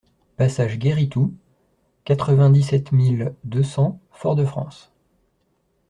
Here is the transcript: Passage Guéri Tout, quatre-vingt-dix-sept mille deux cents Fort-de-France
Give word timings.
Passage 0.35 0.79
Guéri 0.79 1.09
Tout, 1.09 1.31
quatre-vingt-dix-sept 2.05 2.91
mille 2.91 3.35
deux 3.43 3.61
cents 3.61 4.01
Fort-de-France 4.09 4.91